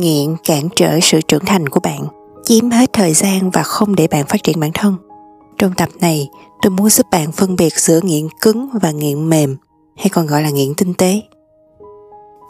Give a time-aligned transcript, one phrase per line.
[0.00, 2.06] nghiện, cản trở sự trưởng thành của bạn,
[2.44, 4.96] chiếm hết thời gian và không để bạn phát triển bản thân.
[5.58, 6.28] Trong tập này,
[6.62, 9.56] tôi muốn giúp bạn phân biệt giữa nghiện cứng và nghiện mềm,
[9.96, 11.20] hay còn gọi là nghiện tinh tế.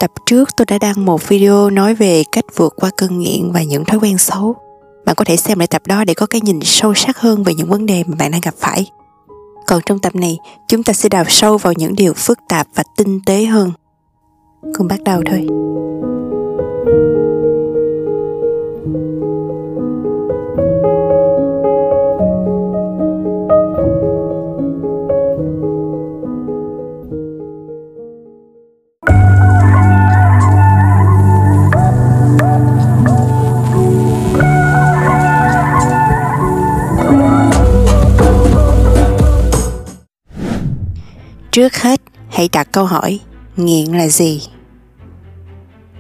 [0.01, 3.63] Tập trước tôi đã đăng một video nói về cách vượt qua cơn nghiện và
[3.63, 4.57] những thói quen xấu.
[5.07, 7.55] Bạn có thể xem lại tập đó để có cái nhìn sâu sắc hơn về
[7.55, 8.91] những vấn đề mà bạn đang gặp phải.
[9.67, 10.39] Còn trong tập này,
[10.69, 13.73] chúng ta sẽ đào sâu vào những điều phức tạp và tinh tế hơn.
[14.75, 15.47] Cùng bắt đầu thôi.
[41.59, 43.21] Trước hết, hãy đặt câu hỏi,
[43.57, 44.43] nghiện là gì?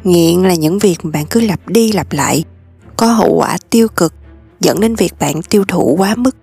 [0.04, 2.44] Nghiện là những việc bạn cứ lặp đi lặp lại,
[2.96, 4.14] có hậu quả tiêu cực,
[4.60, 6.36] dẫn đến việc bạn tiêu thụ quá mức,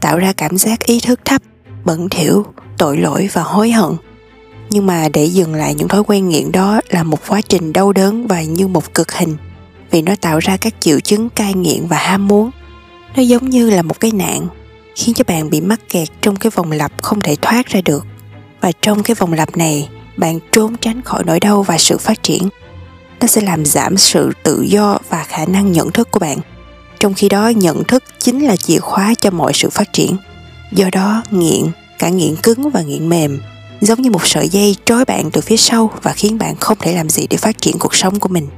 [0.00, 1.42] tạo ra cảm giác ý thức thấp,
[1.84, 2.46] bẩn thỉu,
[2.78, 3.92] tội lỗi và hối hận.
[4.70, 7.92] Nhưng mà để dừng lại những thói quen nghiện đó là một quá trình đau
[7.92, 9.36] đớn và như một cực hình,
[9.90, 12.50] vì nó tạo ra các triệu chứng cai nghiện và ham muốn.
[13.16, 14.46] Nó giống như là một cái nạn,
[14.96, 18.06] khiến cho bạn bị mắc kẹt trong cái vòng lặp không thể thoát ra được
[18.62, 22.22] và trong cái vòng lặp này, bạn trốn tránh khỏi nỗi đau và sự phát
[22.22, 22.48] triển,
[23.20, 26.38] nó sẽ làm giảm sự tự do và khả năng nhận thức của bạn.
[26.98, 30.16] Trong khi đó, nhận thức chính là chìa khóa cho mọi sự phát triển.
[30.72, 31.66] Do đó, nghiện,
[31.98, 33.40] cả nghiện cứng và nghiện mềm,
[33.80, 36.94] giống như một sợi dây trói bạn từ phía sau và khiến bạn không thể
[36.94, 38.48] làm gì để phát triển cuộc sống của mình.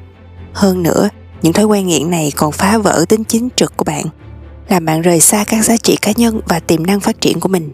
[0.52, 1.08] Hơn nữa,
[1.42, 4.04] những thói quen nghiện này còn phá vỡ tính chính trực của bạn,
[4.68, 7.48] làm bạn rời xa các giá trị cá nhân và tiềm năng phát triển của
[7.48, 7.70] mình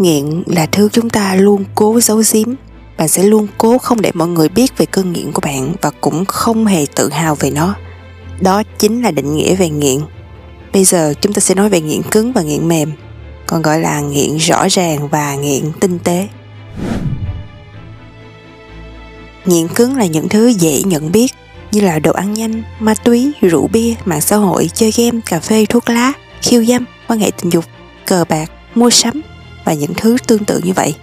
[0.00, 2.54] nghiện là thứ chúng ta luôn cố giấu giếm.
[2.96, 5.90] Bạn sẽ luôn cố không để mọi người biết về cơn nghiện của bạn và
[6.00, 7.74] cũng không hề tự hào về nó.
[8.40, 10.00] Đó chính là định nghĩa về nghiện.
[10.72, 12.92] Bây giờ chúng ta sẽ nói về nghiện cứng và nghiện mềm,
[13.46, 16.28] còn gọi là nghiện rõ ràng và nghiện tinh tế.
[19.46, 21.32] Nghiện cứng là những thứ dễ nhận biết,
[21.72, 25.40] như là đồ ăn nhanh, ma túy, rượu bia, mạng xã hội, chơi game, cà
[25.40, 26.12] phê, thuốc lá,
[26.42, 27.64] khiêu dâm, quan hệ tình dục,
[28.06, 29.22] cờ bạc, mua sắm
[29.68, 30.94] và những thứ tương tự như vậy.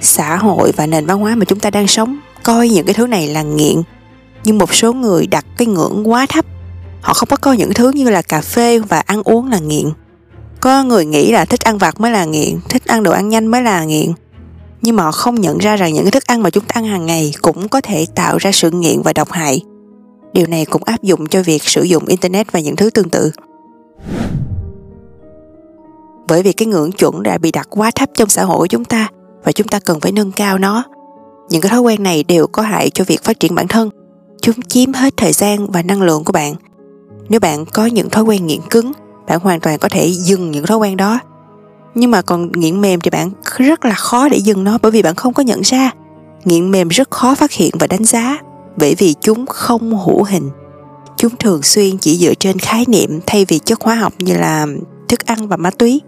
[0.00, 3.06] Xã hội và nền văn hóa mà chúng ta đang sống coi những cái thứ
[3.06, 3.82] này là nghiện.
[4.44, 6.44] Nhưng một số người đặt cái ngưỡng quá thấp.
[7.00, 9.84] Họ không có coi những thứ như là cà phê và ăn uống là nghiện.
[10.60, 13.46] Có người nghĩ là thích ăn vặt mới là nghiện, thích ăn đồ ăn nhanh
[13.46, 14.12] mới là nghiện.
[14.82, 16.84] Nhưng mà họ không nhận ra rằng những cái thức ăn mà chúng ta ăn
[16.84, 19.60] hàng ngày cũng có thể tạo ra sự nghiện và độc hại.
[20.32, 23.30] Điều này cũng áp dụng cho việc sử dụng internet và những thứ tương tự
[26.28, 28.84] bởi vì cái ngưỡng chuẩn đã bị đặt quá thấp trong xã hội của chúng
[28.84, 29.08] ta
[29.44, 30.84] và chúng ta cần phải nâng cao nó.
[31.50, 33.90] Những cái thói quen này đều có hại cho việc phát triển bản thân,
[34.42, 36.54] chúng chiếm hết thời gian và năng lượng của bạn.
[37.28, 38.92] Nếu bạn có những thói quen nghiện cứng,
[39.28, 41.18] bạn hoàn toàn có thể dừng những thói quen đó.
[41.94, 45.02] Nhưng mà còn nghiện mềm thì bạn rất là khó để dừng nó bởi vì
[45.02, 45.90] bạn không có nhận ra.
[46.44, 48.38] Nghiện mềm rất khó phát hiện và đánh giá,
[48.76, 50.50] bởi vì chúng không hữu hình.
[51.16, 54.66] Chúng thường xuyên chỉ dựa trên khái niệm thay vì chất hóa học như là
[55.08, 56.00] thức ăn và ma túy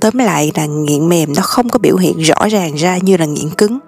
[0.00, 3.24] tóm lại là nghiện mềm nó không có biểu hiện rõ ràng ra như là
[3.26, 3.78] nghiện cứng.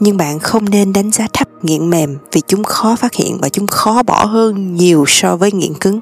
[0.00, 3.48] Nhưng bạn không nên đánh giá thấp nghiện mềm vì chúng khó phát hiện và
[3.48, 6.00] chúng khó bỏ hơn nhiều so với nghiện cứng.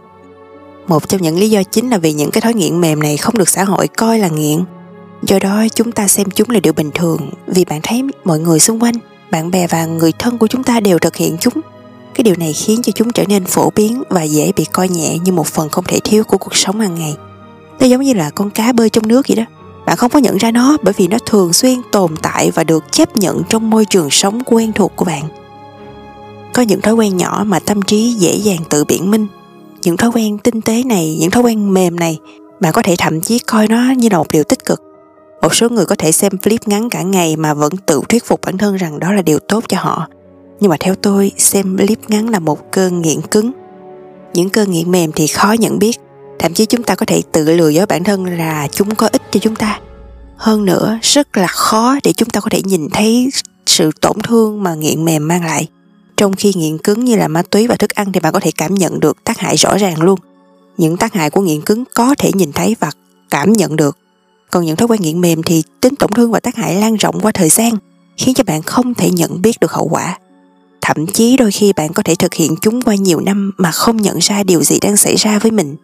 [0.88, 3.38] Một trong những lý do chính là vì những cái thói nghiện mềm này không
[3.38, 4.64] được xã hội coi là nghiện.
[5.22, 8.60] Do đó, chúng ta xem chúng là điều bình thường vì bạn thấy mọi người
[8.60, 8.94] xung quanh,
[9.30, 11.54] bạn bè và người thân của chúng ta đều thực hiện chúng.
[12.14, 15.18] Cái điều này khiến cho chúng trở nên phổ biến và dễ bị coi nhẹ
[15.18, 17.16] như một phần không thể thiếu của cuộc sống hàng ngày
[17.80, 19.44] nó giống như là con cá bơi trong nước vậy đó.
[19.86, 22.92] Bạn không có nhận ra nó bởi vì nó thường xuyên tồn tại và được
[22.92, 25.24] chấp nhận trong môi trường sống quen thuộc của bạn.
[26.54, 29.26] Có những thói quen nhỏ mà tâm trí dễ dàng tự biện minh.
[29.82, 32.18] Những thói quen tinh tế này, những thói quen mềm này,
[32.60, 34.82] bạn có thể thậm chí coi nó như là một điều tích cực.
[35.42, 38.40] Một số người có thể xem clip ngắn cả ngày mà vẫn tự thuyết phục
[38.40, 40.08] bản thân rằng đó là điều tốt cho họ.
[40.60, 43.52] Nhưng mà theo tôi, xem clip ngắn là một cơn nghiện cứng.
[44.34, 46.00] Những cơn nghiện mềm thì khó nhận biết
[46.38, 49.22] thậm chí chúng ta có thể tự lừa dối bản thân là chúng có ích
[49.30, 49.80] cho chúng ta.
[50.36, 53.30] Hơn nữa, rất là khó để chúng ta có thể nhìn thấy
[53.66, 55.68] sự tổn thương mà nghiện mềm mang lại.
[56.16, 58.50] Trong khi nghiện cứng như là ma túy và thức ăn thì bạn có thể
[58.50, 60.20] cảm nhận được tác hại rõ ràng luôn.
[60.78, 62.90] Những tác hại của nghiện cứng có thể nhìn thấy và
[63.30, 63.98] cảm nhận được.
[64.50, 67.20] Còn những thói quen nghiện mềm thì tính tổn thương và tác hại lan rộng
[67.20, 67.72] qua thời gian,
[68.16, 70.18] khiến cho bạn không thể nhận biết được hậu quả.
[70.80, 73.96] Thậm chí đôi khi bạn có thể thực hiện chúng qua nhiều năm mà không
[73.96, 75.76] nhận ra điều gì đang xảy ra với mình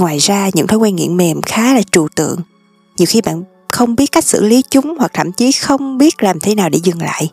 [0.00, 2.38] ngoài ra, những thói quen nghiện mềm khá là trừu tượng.
[2.98, 6.40] Nhiều khi bạn không biết cách xử lý chúng hoặc thậm chí không biết làm
[6.40, 7.30] thế nào để dừng lại.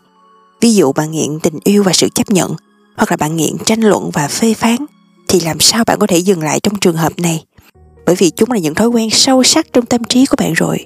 [0.61, 2.55] Ví dụ bạn nghiện tình yêu và sự chấp nhận,
[2.97, 4.77] hoặc là bạn nghiện tranh luận và phê phán,
[5.27, 7.43] thì làm sao bạn có thể dừng lại trong trường hợp này?
[8.05, 10.85] Bởi vì chúng là những thói quen sâu sắc trong tâm trí của bạn rồi.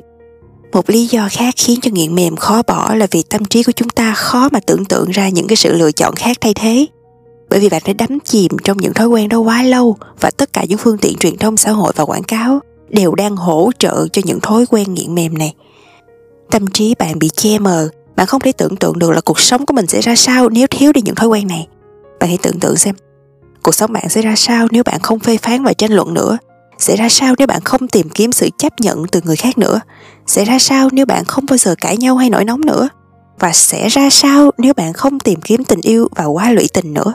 [0.72, 3.72] Một lý do khác khiến cho nghiện mềm khó bỏ là vì tâm trí của
[3.72, 6.86] chúng ta khó mà tưởng tượng ra những cái sự lựa chọn khác thay thế
[7.51, 10.53] bởi vì bạn đã đắm chìm trong những thói quen đó quá lâu và tất
[10.53, 12.59] cả những phương tiện truyền thông xã hội và quảng cáo
[12.89, 15.53] đều đang hỗ trợ cho những thói quen nghiện mềm này.
[16.51, 19.65] Tâm trí bạn bị che mờ, bạn không thể tưởng tượng được là cuộc sống
[19.65, 21.68] của mình sẽ ra sao nếu thiếu đi những thói quen này.
[22.19, 22.95] Bạn hãy tưởng tượng xem,
[23.63, 26.38] cuộc sống bạn sẽ ra sao nếu bạn không phê phán và tranh luận nữa?
[26.77, 29.81] Sẽ ra sao nếu bạn không tìm kiếm sự chấp nhận từ người khác nữa?
[30.27, 32.89] Sẽ ra sao nếu bạn không bao giờ cãi nhau hay nổi nóng nữa?
[33.39, 36.94] Và sẽ ra sao nếu bạn không tìm kiếm tình yêu và quá lụy tình
[36.94, 37.13] nữa?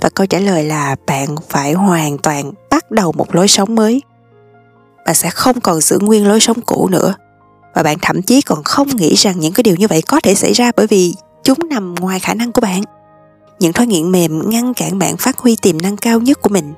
[0.00, 4.02] Và câu trả lời là bạn phải hoàn toàn bắt đầu một lối sống mới.
[5.06, 7.14] Bạn sẽ không còn giữ nguyên lối sống cũ nữa.
[7.74, 10.34] Và bạn thậm chí còn không nghĩ rằng những cái điều như vậy có thể
[10.34, 11.14] xảy ra bởi vì
[11.44, 12.82] chúng nằm ngoài khả năng của bạn.
[13.58, 16.74] Những thói nghiện mềm ngăn cản bạn phát huy tiềm năng cao nhất của mình.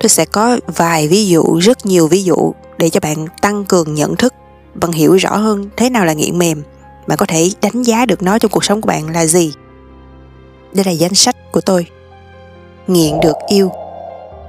[0.00, 3.94] Tôi sẽ có vài ví dụ, rất nhiều ví dụ để cho bạn tăng cường
[3.94, 4.34] nhận thức.
[4.74, 6.62] Bạn hiểu rõ hơn thế nào là nghiện mềm.
[7.06, 9.52] Bạn có thể đánh giá được nó trong cuộc sống của bạn là gì
[10.74, 11.86] đây là danh sách của tôi.
[12.86, 13.70] Nghiện được yêu.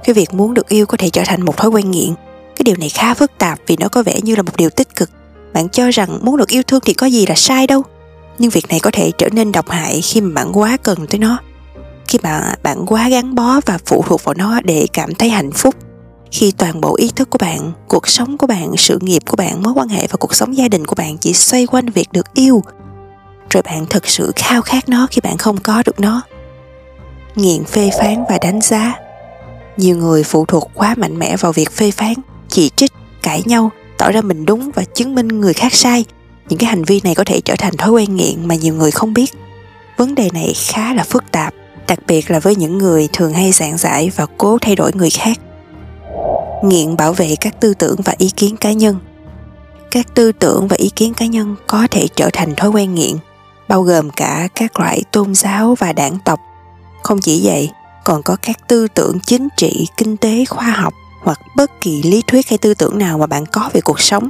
[0.04, 2.14] Cái việc muốn được yêu có thể trở thành một thói quen nghiện.
[2.56, 4.96] Cái điều này khá phức tạp vì nó có vẻ như là một điều tích
[4.96, 5.10] cực.
[5.52, 7.82] Bạn cho rằng muốn được yêu thương thì có gì là sai đâu.
[8.38, 11.18] Nhưng việc này có thể trở nên độc hại khi mà bạn quá cần tới
[11.18, 11.38] nó.
[12.08, 15.52] Khi mà bạn quá gắn bó và phụ thuộc vào nó để cảm thấy hạnh
[15.52, 15.74] phúc.
[16.30, 19.62] Khi toàn bộ ý thức của bạn, cuộc sống của bạn, sự nghiệp của bạn,
[19.62, 22.34] mối quan hệ và cuộc sống gia đình của bạn chỉ xoay quanh việc được
[22.34, 22.62] yêu
[23.50, 26.22] rồi bạn thực sự khao khát nó khi bạn không có được nó.
[27.34, 28.94] Nghiện phê phán và đánh giá.
[29.76, 32.14] Nhiều người phụ thuộc quá mạnh mẽ vào việc phê phán,
[32.48, 36.04] chỉ trích, cãi nhau, tỏ ra mình đúng và chứng minh người khác sai.
[36.48, 38.90] Những cái hành vi này có thể trở thành thói quen nghiện mà nhiều người
[38.90, 39.30] không biết.
[39.96, 41.54] Vấn đề này khá là phức tạp,
[41.88, 45.10] đặc biệt là với những người thường hay giảng giải và cố thay đổi người
[45.10, 45.38] khác.
[46.64, 48.96] Nghiện bảo vệ các tư tưởng và ý kiến cá nhân.
[49.90, 53.16] Các tư tưởng và ý kiến cá nhân có thể trở thành thói quen nghiện
[53.68, 56.40] bao gồm cả các loại tôn giáo và đảng tộc.
[57.02, 57.70] Không chỉ vậy,
[58.04, 62.22] còn có các tư tưởng chính trị, kinh tế, khoa học hoặc bất kỳ lý
[62.26, 64.28] thuyết hay tư tưởng nào mà bạn có về cuộc sống.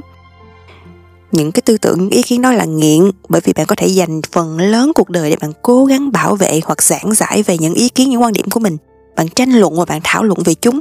[1.31, 4.21] Những cái tư tưởng ý kiến đó là nghiện bởi vì bạn có thể dành
[4.31, 7.73] phần lớn cuộc đời để bạn cố gắng bảo vệ hoặc giảng giải về những
[7.73, 8.77] ý kiến, những quan điểm của mình.
[9.15, 10.79] Bạn tranh luận và bạn thảo luận về chúng.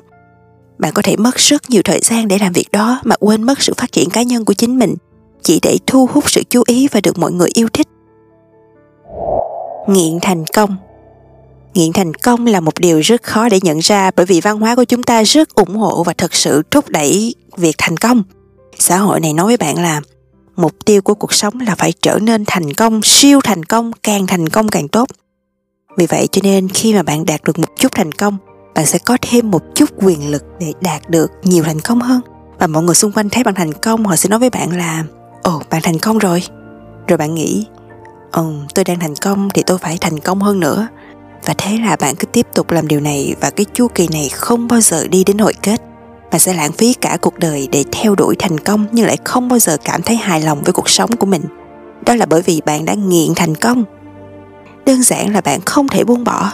[0.79, 3.63] Bạn có thể mất rất nhiều thời gian để làm việc đó mà quên mất
[3.63, 4.95] sự phát triển cá nhân của chính mình,
[5.43, 7.89] chỉ để thu hút sự chú ý và được mọi người yêu thích
[9.87, 10.77] nghiện thành công.
[11.75, 14.77] Nghiện thành công là một điều rất khó để nhận ra bởi vì văn hóa
[14.77, 18.23] của chúng ta rất ủng hộ và thực sự thúc đẩy việc thành công.
[18.79, 20.01] Xã hội này nói với bạn là
[20.57, 24.27] mục tiêu của cuộc sống là phải trở nên thành công, siêu thành công, càng
[24.27, 25.09] thành công càng tốt.
[25.97, 28.37] Vì vậy cho nên khi mà bạn đạt được một chút thành công,
[28.75, 32.21] bạn sẽ có thêm một chút quyền lực để đạt được nhiều thành công hơn.
[32.59, 35.05] Và mọi người xung quanh thấy bạn thành công, họ sẽ nói với bạn là,
[35.43, 36.43] ồ, bạn thành công rồi.
[37.09, 37.67] Rồi bạn nghĩ
[38.33, 40.89] ừ tôi đang thành công thì tôi phải thành công hơn nữa.
[41.45, 44.29] Và thế là bạn cứ tiếp tục làm điều này và cái chu kỳ này
[44.29, 45.81] không bao giờ đi đến hồi kết.
[46.31, 49.49] Bạn sẽ lãng phí cả cuộc đời để theo đuổi thành công nhưng lại không
[49.49, 51.43] bao giờ cảm thấy hài lòng với cuộc sống của mình.
[52.07, 53.85] Đó là bởi vì bạn đã nghiện thành công.
[54.87, 56.53] Đơn giản là bạn không thể buông bỏ.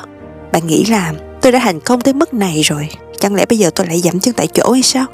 [0.53, 2.89] Bạn nghĩ là, tôi đã thành công tới mức này rồi,
[3.21, 5.07] chẳng lẽ bây giờ tôi lại giảm chân tại chỗ hay sao?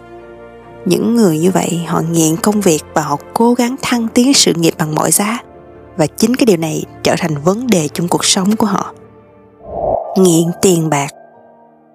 [0.85, 4.53] Những người như vậy, họ nghiện công việc và họ cố gắng thăng tiến sự
[4.55, 5.38] nghiệp bằng mọi giá
[5.99, 8.95] và chính cái điều này trở thành vấn đề trong cuộc sống của họ.
[10.17, 11.09] Nghiện tiền bạc.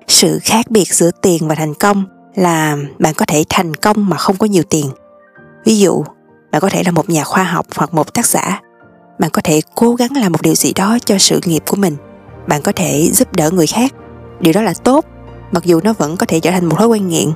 [0.07, 2.05] Sự khác biệt giữa tiền và thành công
[2.35, 4.85] là bạn có thể thành công mà không có nhiều tiền.
[5.65, 6.03] Ví dụ,
[6.51, 8.61] bạn có thể là một nhà khoa học hoặc một tác giả.
[9.19, 11.95] Bạn có thể cố gắng làm một điều gì đó cho sự nghiệp của mình.
[12.47, 13.93] Bạn có thể giúp đỡ người khác.
[14.39, 15.05] Điều đó là tốt,
[15.51, 17.31] mặc dù nó vẫn có thể trở thành một thói quen nghiện.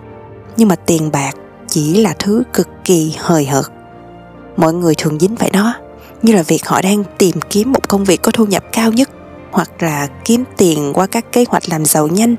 [0.57, 1.31] Nhưng mà tiền bạc
[1.67, 3.65] chỉ là thứ cực kỳ hời hợt.
[4.57, 5.73] Mọi người thường dính phải nó
[6.21, 9.09] như là việc họ đang tìm kiếm một công việc có thu nhập cao nhất,
[9.51, 12.35] hoặc là kiếm tiền qua các kế hoạch làm giàu nhanh,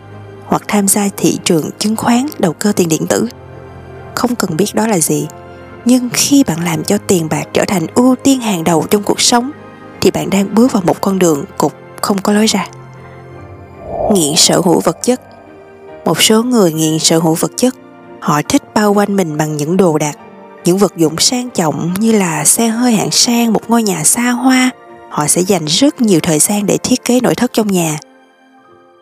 [0.46, 3.28] hoặc tham gia thị trường chứng khoán, đầu cơ tiền điện tử.
[4.14, 5.26] Không cần biết đó là gì,
[5.84, 9.20] nhưng khi bạn làm cho tiền bạc trở thành ưu tiên hàng đầu trong cuộc
[9.20, 9.50] sống,
[10.00, 12.68] thì bạn đang bước vào một con đường cục không có lối ra.
[14.12, 15.20] Nghiện sở hữu vật chất.
[16.04, 17.74] Một số người nghiện sở hữu vật chất,
[18.20, 20.16] họ thích bao quanh mình bằng những đồ đạc
[20.68, 24.30] những vật dụng sang trọng như là xe hơi hạng sang, một ngôi nhà xa
[24.30, 24.70] hoa,
[25.10, 27.98] họ sẽ dành rất nhiều thời gian để thiết kế nội thất trong nhà.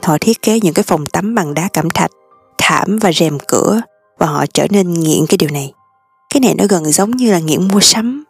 [0.02, 2.10] Họ thiết kế những cái phòng tắm bằng đá cẩm thạch,
[2.58, 3.80] thảm và rèm cửa
[4.18, 5.72] và họ trở nên nghiện cái điều này.
[6.34, 8.24] Cái này nó gần giống như là nghiện mua sắm.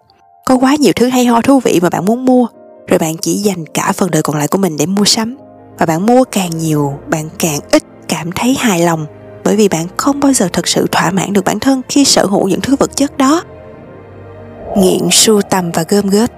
[0.47, 2.47] Có quá nhiều thứ hay ho thú vị mà bạn muốn mua,
[2.89, 5.37] rồi bạn chỉ dành cả phần đời còn lại của mình để mua sắm.
[5.79, 9.07] Và bạn mua càng nhiều, bạn càng ít cảm thấy hài lòng
[9.47, 12.27] bởi vì bạn không bao giờ thực sự thỏa mãn được bản thân khi sở
[12.27, 13.43] hữu những thứ vật chất đó.
[14.77, 16.31] Nghiện sưu tầm và gom góp.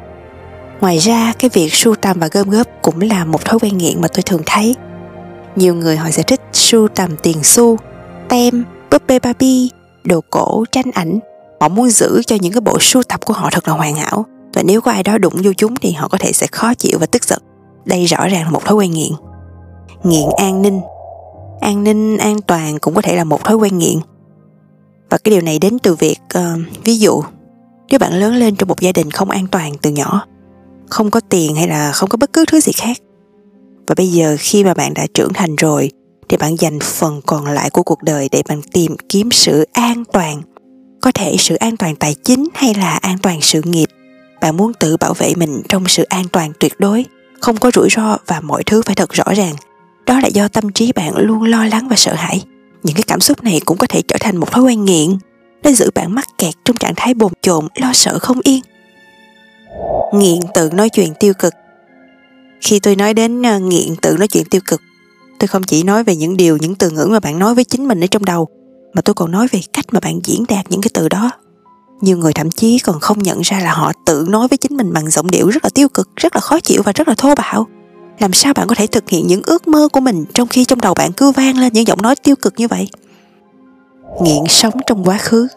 [0.80, 4.00] Ngoài ra, cái việc sưu tầm và gom góp cũng là một thói quen nghiện
[4.00, 4.76] mà tôi thường thấy.
[5.56, 7.76] Nhiều người họ sẽ thích sưu tầm tiền xu,
[8.28, 9.68] tem búp bê Barbie,
[10.04, 11.18] đồ cổ, tranh ảnh.
[11.60, 14.26] Họ muốn giữ cho những cái bộ sưu tập của họ thật là hoàn hảo.
[14.54, 16.98] Và nếu có ai đó đụng vô chúng thì họ có thể sẽ khó chịu
[17.00, 17.38] và tức giận.
[17.84, 19.12] Đây rõ ràng là một thói quen nghiện.
[20.02, 20.80] Nghiện an ninh
[21.60, 23.98] an ninh an toàn cũng có thể là một thói quen nghiện.
[25.10, 27.22] Và cái điều này đến từ việc uh, ví dụ
[27.88, 30.26] nếu bạn lớn lên trong một gia đình không an toàn từ nhỏ
[30.90, 32.96] không có tiền hay là không có bất cứ thứ gì khác.
[33.86, 35.90] Và bây giờ khi mà bạn đã trưởng thành rồi
[36.28, 40.04] thì bạn dành phần còn lại của cuộc đời để bạn tìm kiếm sự an
[40.12, 40.42] toàn.
[41.00, 43.86] Có thể sự an toàn tài chính hay là an toàn sự nghiệp.
[44.40, 47.04] Bạn muốn tự bảo vệ mình trong sự an toàn tuyệt đối
[47.40, 49.54] không có rủi ro và mọi thứ phải thật rõ ràng
[50.08, 52.44] đó là do tâm trí bạn luôn lo lắng và sợ hãi.
[52.82, 55.18] Những cái cảm xúc này cũng có thể trở thành một thói quen nghiện
[55.62, 58.60] nó giữ bạn mắc kẹt trong trạng thái bồn chồn, lo sợ không yên.
[60.14, 61.54] Nghiện tự nói chuyện tiêu cực.
[62.60, 64.80] Khi tôi nói đến à, nghiện tự nói chuyện tiêu cực,
[65.38, 67.88] tôi không chỉ nói về những điều, những từ ngữ mà bạn nói với chính
[67.88, 68.48] mình ở trong đầu,
[68.94, 71.30] mà tôi còn nói về cách mà bạn diễn đạt những cái từ đó.
[72.00, 74.92] Nhiều người thậm chí còn không nhận ra là họ tự nói với chính mình
[74.92, 77.34] bằng giọng điệu rất là tiêu cực, rất là khó chịu và rất là thô
[77.34, 77.66] bạo
[78.18, 80.80] làm sao bạn có thể thực hiện những ước mơ của mình trong khi trong
[80.80, 82.88] đầu bạn cứ vang lên những giọng nói tiêu cực như vậy?
[84.22, 85.48] Nghiện sống trong quá khứ.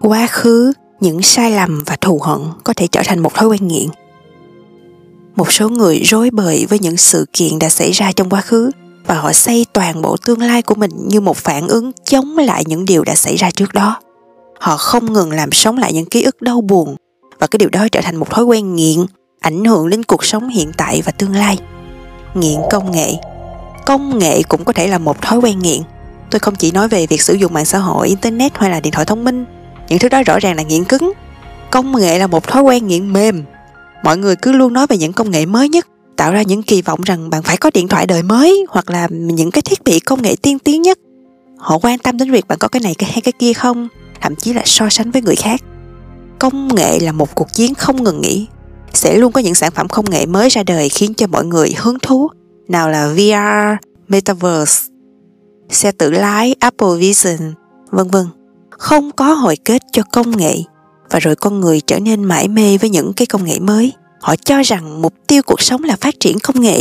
[0.00, 3.68] Quá khứ, những sai lầm và thù hận có thể trở thành một thói quen
[3.68, 3.88] nghiện.
[5.36, 8.70] Một số người rối bời với những sự kiện đã xảy ra trong quá khứ
[9.06, 12.64] và họ xây toàn bộ tương lai của mình như một phản ứng chống lại
[12.66, 14.00] những điều đã xảy ra trước đó.
[14.60, 16.96] Họ không ngừng làm sống lại những ký ức đau buồn
[17.38, 19.06] và cái điều đó trở thành một thói quen nghiện
[19.40, 21.58] ảnh hưởng đến cuộc sống hiện tại và tương lai.
[22.34, 23.14] Nghiện công nghệ.
[23.86, 25.80] Công nghệ cũng có thể là một thói quen nghiện.
[26.30, 28.92] Tôi không chỉ nói về việc sử dụng mạng xã hội, internet hay là điện
[28.92, 29.44] thoại thông minh.
[29.88, 31.12] Những thứ đó rõ ràng là nghiện cứng.
[31.70, 33.44] Công nghệ là một thói quen nghiện mềm.
[34.02, 36.82] Mọi người cứ luôn nói về những công nghệ mới nhất, tạo ra những kỳ
[36.82, 40.00] vọng rằng bạn phải có điện thoại đời mới hoặc là những cái thiết bị
[40.00, 40.98] công nghệ tiên tiến nhất.
[41.58, 43.88] Họ quan tâm đến việc bạn có cái này hay cái kia không,
[44.20, 45.60] thậm chí là so sánh với người khác.
[46.38, 48.46] Công nghệ là một cuộc chiến không ngừng nghỉ
[48.92, 51.74] sẽ luôn có những sản phẩm công nghệ mới ra đời khiến cho mọi người
[51.78, 52.28] hứng thú
[52.68, 54.82] nào là VR, Metaverse,
[55.70, 57.54] xe tự lái, Apple Vision,
[57.90, 58.26] vân vân.
[58.70, 60.56] Không có hồi kết cho công nghệ
[61.10, 63.92] và rồi con người trở nên mãi mê với những cái công nghệ mới.
[64.20, 66.80] Họ cho rằng mục tiêu cuộc sống là phát triển công nghệ.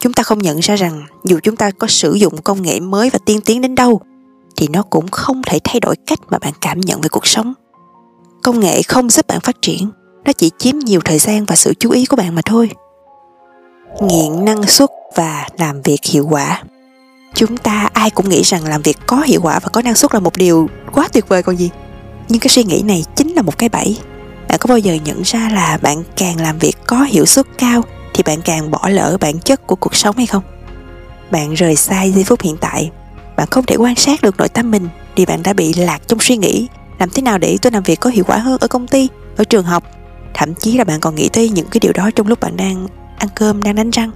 [0.00, 3.10] Chúng ta không nhận ra rằng dù chúng ta có sử dụng công nghệ mới
[3.10, 4.00] và tiên tiến đến đâu
[4.56, 7.52] thì nó cũng không thể thay đổi cách mà bạn cảm nhận về cuộc sống.
[8.42, 9.90] Công nghệ không giúp bạn phát triển
[10.24, 12.70] nó chỉ chiếm nhiều thời gian và sự chú ý của bạn mà thôi.
[14.00, 16.62] Nghiện năng suất và làm việc hiệu quả.
[17.34, 20.14] Chúng ta ai cũng nghĩ rằng làm việc có hiệu quả và có năng suất
[20.14, 21.70] là một điều quá tuyệt vời còn gì.
[22.28, 23.98] Nhưng cái suy nghĩ này chính là một cái bẫy.
[24.48, 27.82] Bạn có bao giờ nhận ra là bạn càng làm việc có hiệu suất cao
[28.14, 30.42] thì bạn càng bỏ lỡ bản chất của cuộc sống hay không?
[31.30, 32.90] Bạn rời xa giây phút hiện tại.
[33.36, 36.20] Bạn không thể quan sát được nội tâm mình vì bạn đã bị lạc trong
[36.20, 36.68] suy nghĩ.
[36.98, 39.44] Làm thế nào để tôi làm việc có hiệu quả hơn ở công ty, ở
[39.44, 39.84] trường học
[40.34, 42.86] thậm chí là bạn còn nghĩ tới những cái điều đó trong lúc bạn đang
[43.18, 44.10] ăn cơm, đang đánh răng.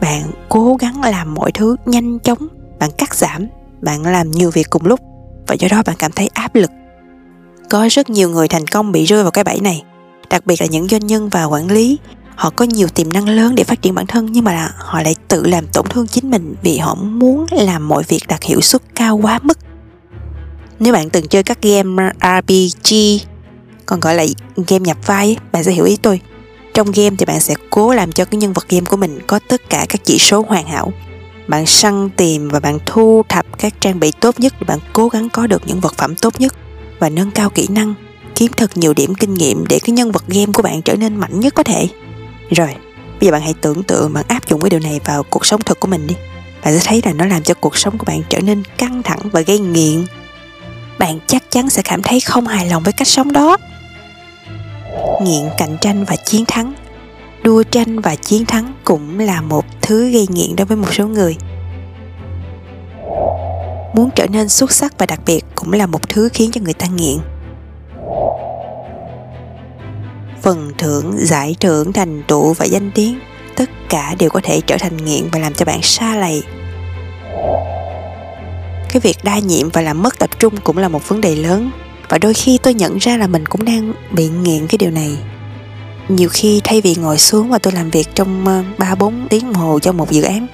[0.00, 3.46] Bạn cố gắng làm mọi thứ nhanh chóng, bạn cắt giảm,
[3.80, 5.00] bạn làm nhiều việc cùng lúc,
[5.46, 6.70] và do đó bạn cảm thấy áp lực.
[7.70, 9.82] Có rất nhiều người thành công bị rơi vào cái bẫy này,
[10.30, 11.98] đặc biệt là những doanh nhân và quản lý.
[12.34, 15.14] Họ có nhiều tiềm năng lớn để phát triển bản thân, nhưng mà họ lại
[15.28, 18.82] tự làm tổn thương chính mình vì họ muốn làm mọi việc đạt hiệu suất
[18.94, 19.58] cao quá mức.
[20.78, 22.94] Nếu bạn từng chơi các game RPG
[23.86, 24.24] còn gọi là
[24.56, 26.20] game nhập vai bạn sẽ hiểu ý tôi.
[26.74, 29.38] Trong game thì bạn sẽ cố làm cho cái nhân vật game của mình có
[29.48, 30.92] tất cả các chỉ số hoàn hảo.
[31.48, 35.08] Bạn săn, tìm và bạn thu thập các trang bị tốt nhất để bạn cố
[35.08, 36.54] gắng có được những vật phẩm tốt nhất
[36.98, 37.94] và nâng cao kỹ năng,
[38.34, 41.16] kiếm thật nhiều điểm kinh nghiệm để cái nhân vật game của bạn trở nên
[41.16, 41.88] mạnh nhất có thể.
[42.50, 42.74] Rồi,
[43.20, 45.60] bây giờ bạn hãy tưởng tượng bạn áp dụng cái điều này vào cuộc sống
[45.62, 46.14] thực của mình đi.
[46.64, 49.20] Bạn sẽ thấy là nó làm cho cuộc sống của bạn trở nên căng thẳng
[49.32, 50.04] và gây nghiện.
[50.98, 53.56] Bạn chắc chắn sẽ cảm thấy không hài lòng với cách sống đó
[55.22, 56.74] nghiện cạnh tranh và chiến thắng.
[57.42, 61.06] Đua tranh và chiến thắng cũng là một thứ gây nghiện đối với một số
[61.06, 61.36] người.
[63.94, 66.74] Muốn trở nên xuất sắc và đặc biệt cũng là một thứ khiến cho người
[66.74, 67.18] ta nghiện.
[70.42, 73.20] Phần thưởng, giải thưởng, thành tựu và danh tiếng,
[73.56, 76.42] tất cả đều có thể trở thành nghiện và làm cho bạn xa lầy.
[78.90, 81.70] Cái việc đa nhiệm và làm mất tập trung cũng là một vấn đề lớn
[82.12, 85.18] và đôi khi tôi nhận ra là mình cũng đang bị nghiện cái điều này.
[86.08, 89.54] Nhiều khi thay vì ngồi xuống và tôi làm việc trong ờ, 3-4 tiếng đồng
[89.54, 90.46] hồ cho một dự án,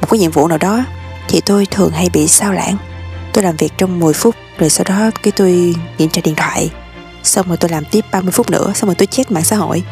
[0.00, 0.84] một cái nhiệm vụ nào đó,
[1.28, 2.76] thì tôi thường hay bị sao lãng.
[3.32, 6.70] Tôi làm việc trong 10 phút, rồi sau đó cái tôi kiểm tra điện thoại.
[7.22, 9.82] Xong rồi tôi làm tiếp 30 phút nữa, xong rồi tôi check mạng xã hội.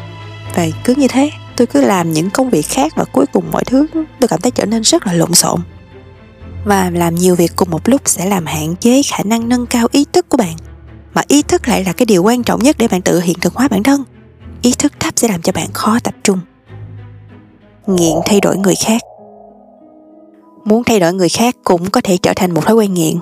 [0.55, 3.63] Và cứ như thế, tôi cứ làm những công việc khác và cuối cùng mọi
[3.63, 3.87] thứ
[4.19, 5.59] tôi cảm thấy trở nên rất là lộn xộn.
[6.65, 9.87] Và làm nhiều việc cùng một lúc sẽ làm hạn chế khả năng nâng cao
[9.91, 10.55] ý thức của bạn
[11.15, 13.53] mà ý thức lại là cái điều quan trọng nhất để bạn tự hiện thực
[13.53, 14.03] hóa bản thân.
[14.61, 16.39] Ý thức thấp sẽ làm cho bạn khó tập trung.
[17.87, 19.01] Nghiện thay đổi người khác.
[20.65, 23.15] Muốn thay đổi người khác cũng có thể trở thành một thói quen nghiện.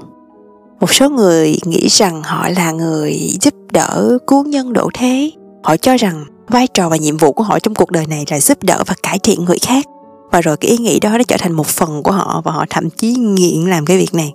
[0.79, 5.31] Một số người nghĩ rằng họ là người giúp đỡ, cứu nhân độ thế.
[5.63, 8.39] Họ cho rằng vai trò và nhiệm vụ của họ trong cuộc đời này là
[8.39, 9.85] giúp đỡ và cải thiện người khác.
[10.31, 12.65] Và rồi cái ý nghĩ đó nó trở thành một phần của họ và họ
[12.69, 14.33] thậm chí nghiện làm cái việc này.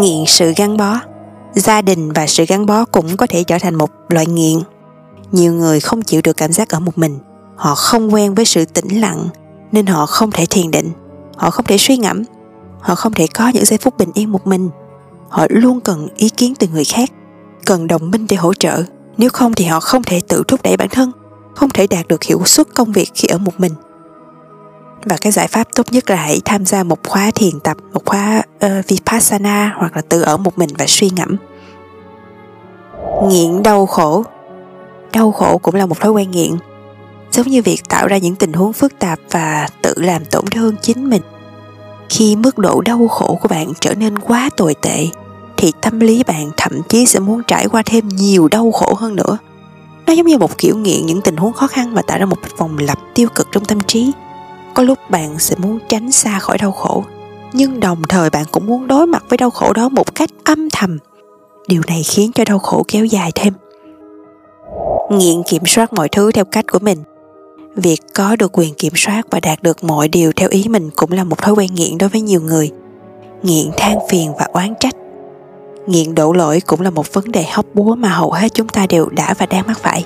[0.00, 0.98] Nghiện sự gắn bó
[1.54, 4.58] gia đình và sự gắn bó cũng có thể trở thành một loại nghiện.
[5.32, 7.18] Nhiều người không chịu được cảm giác ở một mình.
[7.56, 9.28] Họ không quen với sự tĩnh lặng,
[9.72, 10.90] nên họ không thể thiền định.
[11.36, 12.22] Họ không thể suy ngẫm.
[12.80, 14.70] Họ không thể có những giây phút bình yên một mình.
[15.28, 17.10] Họ luôn cần ý kiến từ người khác,
[17.66, 18.82] cần đồng minh để hỗ trợ.
[19.16, 21.12] Nếu không thì họ không thể tự thúc đẩy bản thân,
[21.54, 23.72] không thể đạt được hiệu suất công việc khi ở một mình
[25.04, 28.04] và cái giải pháp tốt nhất là hãy tham gia một khóa thiền tập một
[28.04, 31.36] khóa uh, vipassana hoặc là tự ở một mình và suy ngẫm.
[33.28, 34.24] Nghiện đau khổ.
[35.12, 36.56] Đau khổ cũng là một thói quen nghiện.
[37.32, 40.74] Giống như việc tạo ra những tình huống phức tạp và tự làm tổn thương
[40.82, 41.22] chính mình.
[42.08, 45.06] Khi mức độ đau khổ của bạn trở nên quá tồi tệ
[45.56, 49.16] thì tâm lý bạn thậm chí sẽ muốn trải qua thêm nhiều đau khổ hơn
[49.16, 49.38] nữa.
[50.06, 52.38] Nó giống như một kiểu nghiện những tình huống khó khăn và tạo ra một
[52.56, 54.12] vòng lặp tiêu cực trong tâm trí
[54.78, 57.04] có lúc bạn sẽ muốn tránh xa khỏi đau khổ,
[57.52, 60.70] nhưng đồng thời bạn cũng muốn đối mặt với đau khổ đó một cách âm
[60.70, 60.98] thầm.
[61.68, 63.52] Điều này khiến cho đau khổ kéo dài thêm.
[65.10, 66.98] Nghiện kiểm soát mọi thứ theo cách của mình.
[67.76, 71.12] Việc có được quyền kiểm soát và đạt được mọi điều theo ý mình cũng
[71.12, 72.70] là một thói quen nghiện đối với nhiều người.
[73.42, 74.94] Nghiện than phiền và oán trách.
[75.86, 78.86] Nghiện đổ lỗi cũng là một vấn đề hóc búa mà hầu hết chúng ta
[78.86, 80.04] đều đã và đang mắc phải.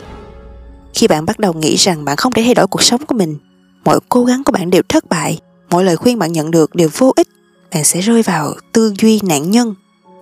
[0.94, 3.37] Khi bạn bắt đầu nghĩ rằng bạn không thể thay đổi cuộc sống của mình
[3.85, 5.38] mọi cố gắng của bạn đều thất bại.
[5.71, 7.29] Mọi lời khuyên bạn nhận được đều vô ích.
[7.75, 9.75] Bạn sẽ rơi vào tư duy nạn nhân.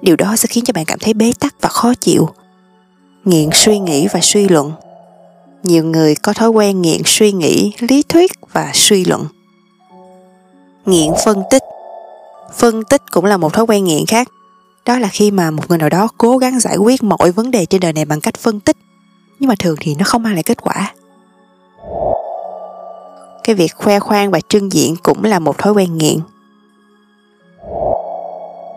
[0.02, 2.28] Điều đó sẽ khiến cho bạn cảm thấy bế tắc và khó chịu.
[3.24, 4.72] Nghiện suy nghĩ và suy luận.
[5.62, 9.24] Nhiều người có thói quen nghiện suy nghĩ, lý thuyết và suy luận.
[10.86, 11.62] Nghiện phân tích.
[12.56, 14.28] Phân tích cũng là một thói quen nghiện khác.
[14.86, 17.66] Đó là khi mà một người nào đó cố gắng giải quyết mọi vấn đề
[17.66, 18.76] trên đời này bằng cách phân tích.
[19.38, 20.94] Nhưng mà thường thì nó không mang lại kết quả
[23.50, 26.18] cái việc khoe khoang và trưng diện cũng là một thói quen nghiện.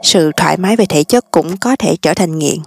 [0.04, 2.58] Sự thoải mái về thể chất cũng có thể trở thành nghiện.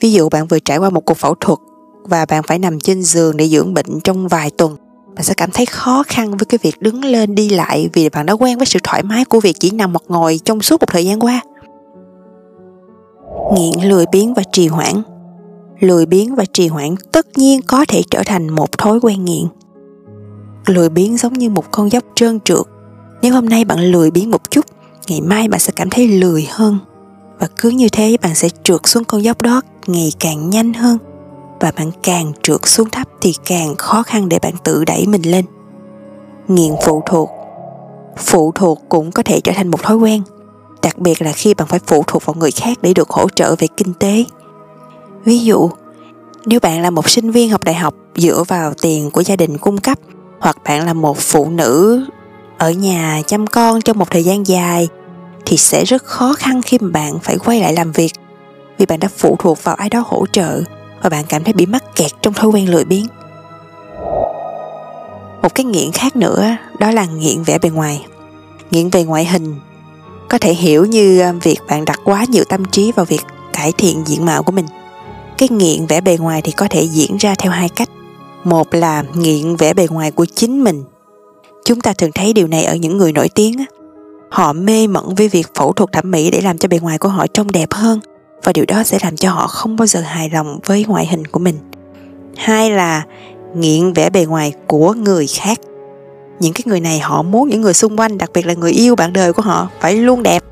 [0.00, 1.58] Ví dụ bạn vừa trải qua một cuộc phẫu thuật
[2.04, 4.76] và bạn phải nằm trên giường để dưỡng bệnh trong vài tuần,
[5.14, 8.26] bạn sẽ cảm thấy khó khăn với cái việc đứng lên đi lại vì bạn
[8.26, 10.86] đã quen với sự thoải mái của việc chỉ nằm hoặc ngồi trong suốt một
[10.88, 11.40] thời gian qua.
[13.54, 15.02] Nghiện lười biếng và trì hoãn.
[15.80, 19.44] Lười biếng và trì hoãn tất nhiên có thể trở thành một thói quen nghiện
[20.66, 22.66] lười biếng giống như một con dốc trơn trượt.
[23.22, 24.66] Nếu hôm nay bạn lười biếng một chút,
[25.08, 26.78] ngày mai bạn sẽ cảm thấy lười hơn.
[27.38, 30.98] Và cứ như thế, bạn sẽ trượt xuống con dốc đó ngày càng nhanh hơn.
[31.60, 35.22] Và bạn càng trượt xuống thấp thì càng khó khăn để bạn tự đẩy mình
[35.22, 35.44] lên.
[36.48, 37.30] Nghiện phụ thuộc.
[38.16, 40.22] Phụ thuộc cũng có thể trở thành một thói quen,
[40.82, 43.56] đặc biệt là khi bạn phải phụ thuộc vào người khác để được hỗ trợ
[43.58, 44.24] về kinh tế.
[45.24, 45.70] Ví dụ,
[46.46, 49.58] nếu bạn là một sinh viên học đại học dựa vào tiền của gia đình
[49.58, 49.98] cung cấp
[50.44, 52.04] hoặc bạn là một phụ nữ
[52.58, 54.88] ở nhà chăm con trong một thời gian dài
[55.46, 58.12] thì sẽ rất khó khăn khi mà bạn phải quay lại làm việc
[58.78, 60.62] vì bạn đã phụ thuộc vào ai đó hỗ trợ
[61.02, 63.06] và bạn cảm thấy bị mắc kẹt trong thói quen lười biếng.
[65.42, 68.06] Một cái nghiện khác nữa, đó là nghiện vẻ bề ngoài.
[68.70, 69.54] Nghiện về ngoại hình,
[70.28, 73.72] có thể hiểu như à, việc bạn đặt quá nhiều tâm trí vào việc cải
[73.72, 74.66] thiện diện mạo của mình.
[75.38, 77.88] Cái nghiện vẻ bề ngoài thì có thể diễn ra theo hai cách
[78.46, 80.84] một là nghiện vẻ bề ngoài của chính mình.
[81.64, 83.64] Chúng ta thường thấy điều này ở những người nổi tiếng
[84.30, 87.08] họ mê mẩn với việc phẫu thuật thẩm mỹ để làm cho bề ngoài của
[87.08, 88.00] họ trông đẹp hơn,
[88.44, 91.26] và điều đó sẽ làm cho họ không bao giờ hài lòng với ngoại hình
[91.26, 91.58] của mình.
[92.36, 93.02] Hai là
[93.56, 95.58] nghiện vẻ bề ngoài của người khác.
[96.40, 98.96] Những cái người này họ muốn những người xung quanh, đặc biệt là người yêu
[98.96, 100.44] bạn đời của họ, phải luôn đẹp.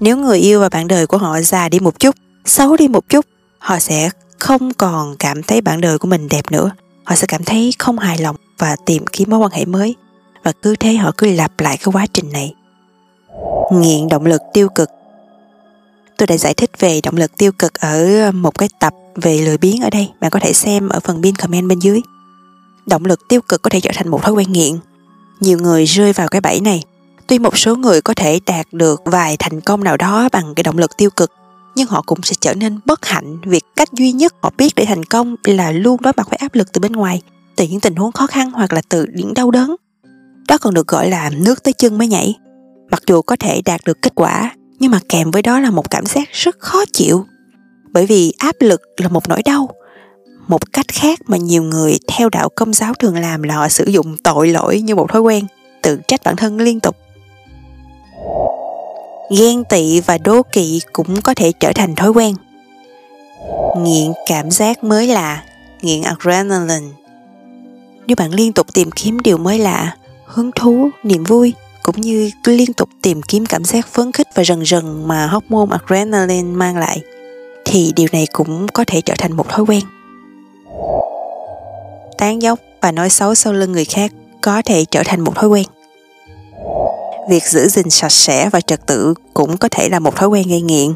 [0.00, 3.08] Nếu người yêu và bạn đời của họ già đi một chút, xấu đi một
[3.08, 3.26] chút,
[3.58, 6.70] họ sẽ không còn cảm thấy bạn đời của mình đẹp nữa
[7.04, 9.94] họ sẽ cảm thấy không hài lòng và tìm kiếm mối quan hệ mới.
[10.44, 12.54] Và cứ thế họ cứ lặp lại cái quá trình này.
[13.72, 14.88] Nghiện động lực tiêu cực.
[16.18, 19.58] Tôi đã giải thích về động lực tiêu cực ở một cái tập về lười
[19.58, 20.10] biếng ở đây.
[20.20, 22.00] Bạn có thể xem ở phần pin comment bên dưới.
[22.86, 24.78] Động lực tiêu cực có thể trở thành một thói quen nghiện.
[25.40, 26.82] Nhiều người rơi vào cái bẫy này.
[27.26, 30.62] Tuy một số người có thể đạt được vài thành công nào đó bằng cái
[30.62, 31.32] động lực tiêu cực
[31.74, 34.84] nhưng họ cũng sẽ trở nên bất hạnh việc cách duy nhất họ biết để
[34.84, 37.22] thành công là luôn đối mặt với áp lực từ bên ngoài,
[37.56, 39.76] từ những tình huống khó khăn hoặc là từ những đau đớn.
[40.48, 42.34] Đó còn được gọi là nước tới chân mới nhảy.
[42.90, 45.90] Mặc dù có thể đạt được kết quả, nhưng mà kèm với đó là một
[45.90, 47.26] cảm giác rất khó chịu.
[47.92, 49.68] Bởi vì áp lực là một nỗi đau,
[50.48, 53.84] một cách khác mà nhiều người theo đạo công giáo thường làm là họ sử
[53.84, 55.46] dụng tội lỗi như một thói quen,
[55.82, 56.96] tự trách bản thân liên tục
[59.30, 62.34] ghen tị và đố kỵ cũng có thể trở thành thói quen.
[63.78, 65.44] Nghiện cảm giác mới lạ,
[65.82, 66.86] nghiện adrenaline.
[68.06, 72.30] Nếu bạn liên tục tìm kiếm điều mới lạ, hứng thú, niềm vui, cũng như
[72.44, 76.76] liên tục tìm kiếm cảm giác phấn khích và rần rần mà hormone adrenaline mang
[76.76, 77.00] lại,
[77.64, 79.80] thì điều này cũng có thể trở thành một thói quen.
[82.18, 85.48] Tán dốc và nói xấu sau lưng người khác có thể trở thành một thói
[85.48, 85.64] quen
[87.28, 90.48] việc giữ gìn sạch sẽ và trật tự cũng có thể là một thói quen
[90.48, 90.92] gây nghiện.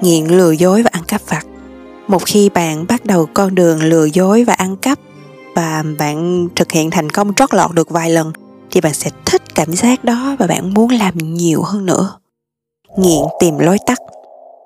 [0.00, 1.46] Nghiện lừa dối và ăn cắp vặt.
[2.08, 4.98] Một khi bạn bắt đầu con đường lừa dối và ăn cắp
[5.54, 8.32] và bạn thực hiện thành công trót lọt được vài lần,
[8.70, 12.18] thì bạn sẽ thích cảm giác đó và bạn muốn làm nhiều hơn nữa.
[12.96, 13.98] Nghiện tìm lối tắt.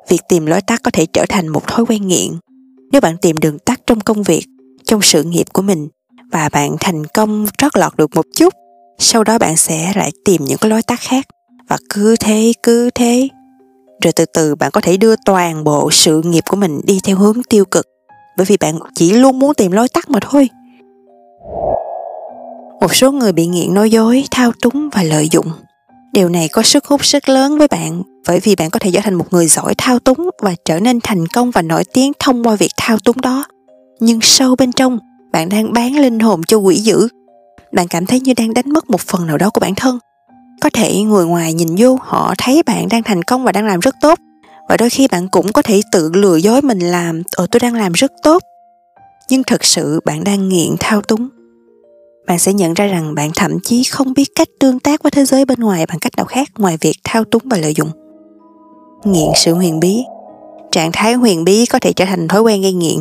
[0.08, 2.38] Việc tìm lối tắt có thể trở thành một thói quen nghiện.
[2.92, 4.46] Nếu bạn tìm đường tắt trong công việc,
[4.84, 5.88] trong sự nghiệp của mình
[6.32, 8.54] và bạn thành công trót lọt được một chút
[8.98, 11.26] sau đó bạn sẽ lại tìm những cái lối tắt khác.
[11.68, 13.28] Và cứ thế cứ thế.
[14.04, 17.16] Rồi từ từ bạn có thể đưa toàn bộ sự nghiệp của mình đi theo
[17.16, 17.86] hướng tiêu cực.
[18.36, 20.48] Bởi vì bạn chỉ luôn muốn tìm lối tắt mà thôi.
[22.80, 25.46] Một số người bị nghiện nói dối, thao túng và lợi dụng.
[26.12, 29.00] Điều này có sức hút rất lớn với bạn, bởi vì bạn có thể trở
[29.00, 32.44] thành một người giỏi thao túng và trở nên thành công và nổi tiếng thông
[32.44, 33.44] qua việc thao túng đó.
[34.00, 34.98] Nhưng sâu bên trong,
[35.32, 37.08] bạn đang bán linh hồn cho quỷ dữ
[37.72, 39.98] bạn cảm thấy như đang đánh mất một phần nào đó của bản thân.
[40.60, 43.80] Có thể người ngoài nhìn vô, họ thấy bạn đang thành công và đang làm
[43.80, 44.18] rất tốt.
[44.68, 47.74] Và đôi khi bạn cũng có thể tự lừa dối mình làm ờ tôi đang
[47.74, 48.42] làm rất tốt.
[49.30, 51.28] Nhưng thực sự bạn đang nghiện thao túng.
[52.26, 55.24] Bạn sẽ nhận ra rằng bạn thậm chí không biết cách tương tác với thế
[55.24, 57.90] giới bên ngoài bằng cách nào khác ngoài việc thao túng và lợi dụng.
[59.04, 60.02] Nghiện sự huyền bí.
[60.70, 62.98] Trạng thái huyền bí có thể trở thành thói quen gây nghiện,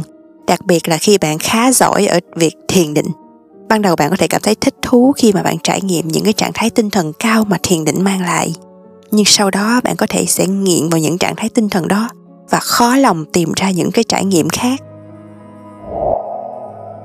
[0.47, 3.07] đặc biệt là khi bạn khá giỏi ở việc thiền định
[3.69, 6.23] ban đầu bạn có thể cảm thấy thích thú khi mà bạn trải nghiệm những
[6.23, 8.53] cái trạng thái tinh thần cao mà thiền định mang lại.
[9.11, 12.09] Nhưng sau đó bạn có thể sẽ nghiện vào những trạng thái tinh thần đó
[12.49, 14.79] và khó lòng tìm ra những cái trải nghiệm khác.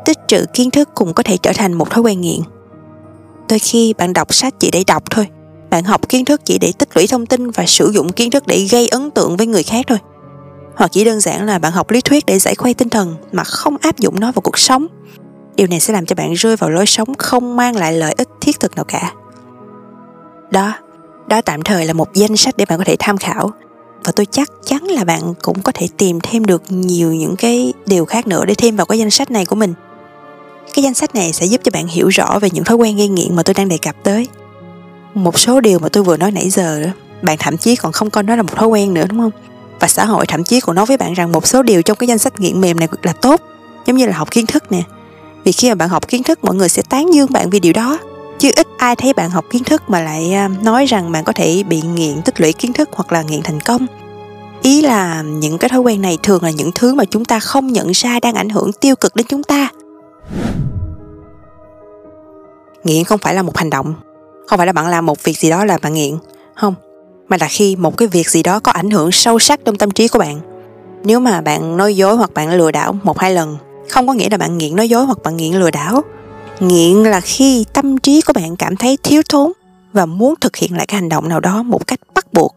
[0.04, 2.40] Tích trữ kiến thức cũng có thể trở thành một thói quen nghiện.
[3.48, 5.26] Đôi khi bạn đọc sách chỉ để đọc thôi.
[5.70, 8.46] Bạn học kiến thức chỉ để tích lũy thông tin và sử dụng kiến thức
[8.46, 9.98] để gây ấn tượng với người khác thôi.
[10.76, 13.44] Hoặc chỉ đơn giản là bạn học lý thuyết để giải khuây tinh thần mà
[13.44, 14.86] không áp dụng nó vào cuộc sống
[15.56, 18.28] điều này sẽ làm cho bạn rơi vào lối sống không mang lại lợi ích
[18.40, 19.12] thiết thực nào cả.
[20.50, 20.72] Đó
[21.26, 23.50] đó tạm thời là một danh sách để bạn có thể tham khảo.
[24.04, 27.72] Và tôi chắc chắn là bạn cũng có thể tìm thêm được nhiều những cái
[27.86, 29.74] điều khác nữa để thêm vào cái danh sách này của mình.
[30.74, 33.08] Cái danh sách này sẽ giúp cho bạn hiểu rõ về những thói quen gây
[33.08, 34.28] nghiện mà tôi đang đề cập tới.
[35.14, 36.90] Một số điều mà tôi vừa nói nãy giờ đó
[37.22, 39.30] bạn thậm chí còn không coi nó là một thói quen nữa, đúng không?
[39.80, 42.08] Và xã hội thậm chí còn nói với bạn rằng một số điều trong cái
[42.08, 43.40] danh sách nghiện mềm này là tốt,
[43.86, 44.82] giống như là học kiến thức nè
[45.44, 47.72] vì khi mà bạn học kiến thức, mọi người sẽ tán dương bạn vì điều
[47.72, 47.98] đó.
[48.38, 51.32] Chứ ít ai thấy bạn học kiến thức mà lại à, nói rằng bạn có
[51.32, 53.86] thể bị nghiện, tích lũy kiến thức hoặc là nghiện thành công.
[54.62, 57.66] Ý là những cái thói quen này thường là những thứ mà chúng ta không
[57.66, 59.68] nhận ra đang ảnh hưởng tiêu cực đến chúng ta.
[62.84, 63.94] Nghiện không phải là một hành động.
[64.46, 66.18] Không phải là bạn làm một việc gì đó là bạn nghiện.
[66.54, 66.74] Không.
[67.28, 69.90] Mà là khi một cái việc gì đó có ảnh hưởng sâu sắc trong tâm
[69.90, 70.40] trí của bạn.
[71.04, 73.56] Nếu mà bạn nói dối hoặc bạn lừa đảo một hai lần
[73.88, 76.02] không có nghĩa là bạn nghiện nói dối hoặc bạn nghiện lừa đảo.
[76.60, 79.52] Nghiện là khi tâm trí của bạn cảm thấy thiếu thốn
[79.92, 82.56] và muốn thực hiện lại cái hành động nào đó một cách bắt buộc.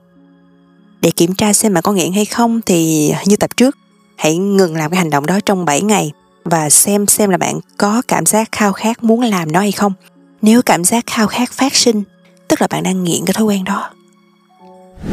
[1.01, 3.77] Để kiểm tra xem bạn có nghiện hay không thì như tập trước,
[4.15, 6.11] hãy ngừng làm cái hành động đó trong 7 ngày
[6.43, 9.93] và xem xem là bạn có cảm giác khao khát muốn làm nó hay không.
[10.41, 12.03] Nếu cảm giác khao khát phát sinh,
[12.47, 13.89] tức là bạn đang nghiện cái thói quen đó.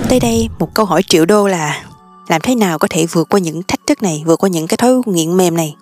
[0.09, 1.85] Tới đây, một câu hỏi triệu đô là,
[2.29, 4.77] làm thế nào có thể vượt qua những thách thức này, vượt qua những cái
[4.77, 5.75] thói nghiện mềm này?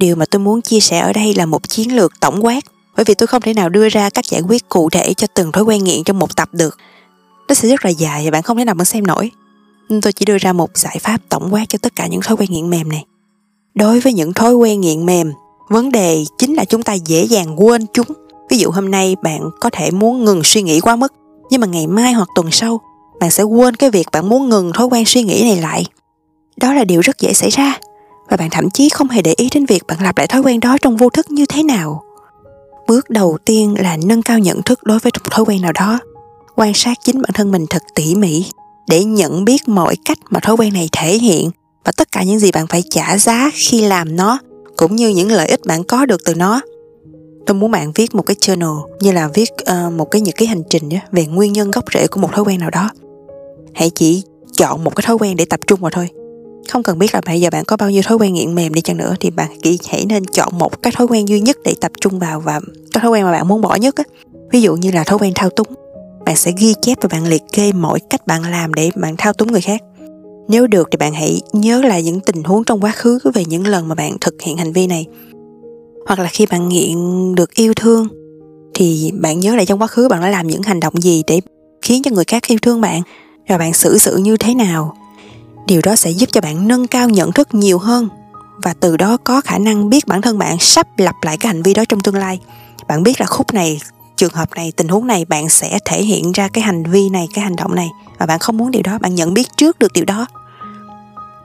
[0.00, 2.64] Điều mà tôi muốn chia sẻ ở đây là một chiến lược tổng quát.
[2.96, 5.52] Bởi vì tôi không thể nào đưa ra cách giải quyết cụ thể cho từng
[5.52, 6.76] thói quen nghiện trong một tập được.
[7.48, 9.30] Nó sẽ rất là dài và bạn không thể nào mà xem nổi.
[9.88, 12.36] Nên tôi chỉ đưa ra một giải pháp tổng quát cho tất cả những thói
[12.36, 13.04] quen nghiện mềm này.
[13.74, 15.32] Đối với những thói quen nghiện mềm,
[15.68, 18.06] vấn đề chính là chúng ta dễ dàng quên chúng.
[18.50, 21.12] Ví dụ hôm nay bạn có thể muốn ngừng suy nghĩ quá mức,
[21.50, 22.80] nhưng mà ngày mai hoặc tuần sau,
[23.20, 25.86] bạn sẽ quên cái việc bạn muốn ngừng thói quen suy nghĩ này lại.
[26.56, 27.78] Đó là điều rất dễ xảy ra
[28.30, 30.60] và bạn thậm chí không hề để ý đến việc bạn lặp lại thói quen
[30.60, 32.02] đó trong vô thức như thế nào.
[32.86, 35.98] Bước đầu tiên là nâng cao nhận thức đối với một thói quen nào đó
[36.56, 38.46] quan sát chính bản thân mình thật tỉ mỉ
[38.88, 41.50] để nhận biết mọi cách mà thói quen này thể hiện
[41.84, 44.38] và tất cả những gì bạn phải trả giá khi làm nó
[44.76, 46.60] cũng như những lợi ích bạn có được từ nó.
[47.46, 50.46] Tôi muốn bạn viết một cái journal như là viết uh, một cái nhật ký
[50.46, 52.90] hành trình về nguyên nhân gốc rễ của một thói quen nào đó.
[53.74, 54.22] Hãy chỉ
[54.56, 56.08] chọn một cái thói quen để tập trung vào thôi
[56.70, 58.80] không cần biết là bây giờ bạn có bao nhiêu thói quen nghiện mềm đi
[58.80, 61.74] chăng nữa thì bạn chỉ hãy nên chọn một cái thói quen duy nhất để
[61.80, 62.60] tập trung vào và
[62.92, 64.04] cái thói quen mà bạn muốn bỏ nhất á.
[64.52, 65.66] Ví dụ như là thói quen thao túng.
[66.26, 69.32] Bạn sẽ ghi chép và bạn liệt kê mọi cách bạn làm để bạn thao
[69.32, 69.80] túng người khác.
[70.48, 73.66] Nếu được thì bạn hãy nhớ lại những tình huống trong quá khứ về những
[73.66, 75.06] lần mà bạn thực hiện hành vi này.
[76.06, 76.96] Hoặc là khi bạn nghiện
[77.34, 78.08] được yêu thương,
[78.74, 81.40] thì bạn nhớ lại trong quá khứ bạn đã làm những hành động gì để
[81.82, 83.02] khiến cho người khác yêu thương bạn?
[83.48, 84.94] Và bạn xử sự như thế nào?
[85.66, 88.08] Điều đó sẽ giúp cho bạn nâng cao nhận thức nhiều hơn
[88.62, 91.62] và từ đó có khả năng biết bản thân bạn sắp lặp lại cái hành
[91.62, 92.40] vi đó trong tương lai.
[92.88, 93.80] Bạn biết là khúc này,
[94.16, 97.28] trường hợp này, tình huống này, bạn sẽ thể hiện ra cái hành vi này,
[97.34, 99.92] cái hành động này và bạn không muốn điều đó, bạn nhận biết trước được
[99.92, 100.26] điều đó.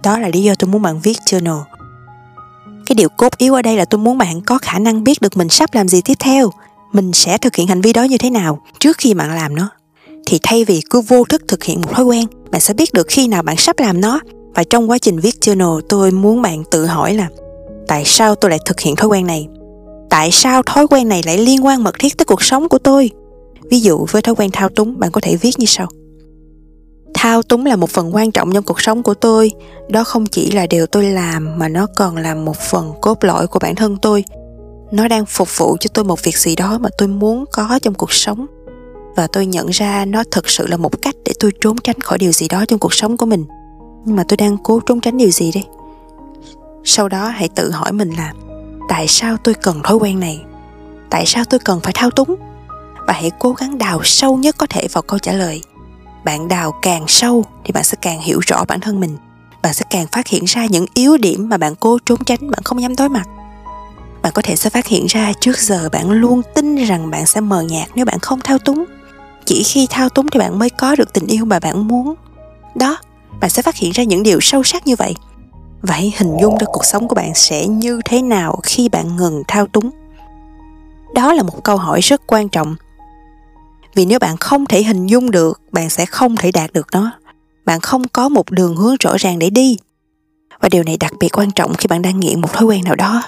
[0.04, 1.64] Đó là lý do tôi muốn bạn viết journal.
[2.86, 5.38] Cái điều cốt yếu ở đây là tôi muốn bạn có khả năng biết được
[5.38, 6.52] mình sắp làm gì tiếp theo,
[6.92, 9.70] mình sẽ thực hiện hành vi đó như thế nào trước khi bạn làm nó
[10.26, 13.08] thì thay vì cứ vô thức thực hiện một thói quen, bạn sẽ biết được
[13.08, 14.20] khi nào bạn sắp làm nó.
[14.56, 17.30] Và trong quá trình viết journal, tôi muốn bạn tự hỏi là,
[17.88, 19.48] tại sao tôi lại thực hiện thói quen này?
[20.10, 23.10] Tại sao thói quen này lại liên quan mật thiết tới cuộc sống của tôi?
[23.70, 25.88] Ví dụ với thói quen thao túng, bạn có thể viết như sau.
[27.14, 29.52] Thao túng là một phần quan trọng trong cuộc sống của tôi.
[29.90, 33.48] Đó không chỉ là điều tôi làm, mà nó còn là một phần cốt lõi
[33.48, 34.24] của bản thân tôi.
[34.92, 37.94] Nó đang phục vụ cho tôi một việc gì đó mà tôi muốn có trong
[37.94, 38.46] cuộc sống
[39.16, 42.18] và tôi nhận ra nó thực sự là một cách để tôi trốn tránh khỏi
[42.18, 43.46] điều gì đó trong cuộc sống của mình.
[44.06, 45.64] Nhưng mà tôi đang cố trốn tránh điều gì đây?
[46.84, 48.34] Sau đó hãy tự hỏi mình là,
[48.90, 50.44] tại sao tôi cần thói quen này?
[51.10, 52.36] Tại sao tôi cần phải thao túng?
[53.08, 55.62] Và hãy cố gắng đào sâu nhất có thể vào câu trả lời.
[56.26, 59.18] Bạn đào càng sâu thì bạn sẽ càng hiểu rõ bản thân mình.
[59.62, 62.64] Bạn sẽ càng phát hiện ra những yếu điểm mà bạn cố trốn tránh, bạn
[62.64, 63.26] không dám đối mặt.
[64.22, 67.42] Bạn có thể sẽ phát hiện ra trước giờ bạn luôn tin rằng bạn sẽ
[67.42, 68.86] mờ nhạt nếu bạn không thao túng
[69.46, 72.16] chỉ khi thao túng thì bạn mới có được tình yêu mà bạn muốn.
[72.76, 72.98] Đó,
[73.42, 75.16] bạn sẽ phát hiện ra những điều sâu sắc như vậy.
[75.82, 79.44] Vậy hình dung ra cuộc sống của bạn sẽ như thế nào khi bạn ngừng
[79.48, 79.90] thao túng?
[81.14, 82.76] Đó là một câu hỏi rất quan trọng.
[83.96, 87.12] Vì nếu bạn không thể hình dung được, bạn sẽ không thể đạt được nó.
[87.66, 89.78] Bạn không có một đường hướng rõ ràng để đi.
[90.62, 92.96] Và điều này đặc biệt quan trọng khi bạn đang nghiện một thói quen nào
[92.96, 93.24] đó.